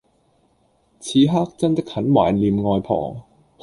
[0.99, 3.23] 此刻真的很懷念外婆